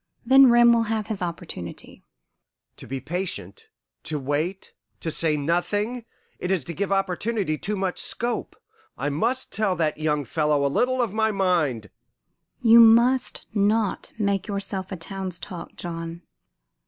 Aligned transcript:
Then 0.25 0.49
Rem 0.49 0.73
will 0.73 0.85
have 0.89 1.05
his 1.05 1.21
opportunity." 1.21 2.03
"To 2.77 2.87
be 2.87 2.99
patient 2.99 3.69
to 4.01 4.17
wait 4.17 4.73
to 4.99 5.11
say 5.11 5.37
nothing 5.37 6.05
it 6.39 6.49
is 6.49 6.63
to 6.63 6.73
give 6.73 6.91
opportunity 6.91 7.55
too 7.55 7.75
much 7.75 7.99
scope. 7.99 8.55
I 8.97 9.09
must 9.09 9.51
tell 9.53 9.75
that 9.75 9.99
young 9.99 10.25
fellow 10.25 10.65
a 10.65 10.73
little 10.73 11.03
of 11.03 11.13
my 11.13 11.29
mind" 11.29 11.91
"You 12.71 12.79
must 12.79 13.45
not 13.53 14.11
make 14.17 14.47
yourself 14.47 14.91
a 14.91 14.95
town's 14.97 15.37
talk, 15.37 15.75
John. 15.75 16.23